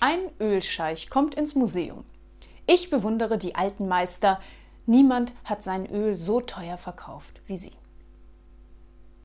Ein 0.00 0.20
Ölscheich 0.38 1.10
kommt 1.10 1.34
ins 1.34 1.56
Museum. 1.56 2.04
Ich 2.68 2.88
bewundere 2.88 3.36
die 3.36 3.56
alten 3.56 3.88
Meister. 3.88 4.40
Niemand 4.86 5.32
hat 5.44 5.64
sein 5.64 5.90
Öl 5.90 6.16
so 6.16 6.40
teuer 6.40 6.78
verkauft 6.78 7.40
wie 7.46 7.56
sie. 7.56 7.72